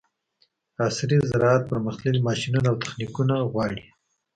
[0.85, 3.81] عصري زراعت پرمختللي ماشینونه او تخنیکونه غواړي.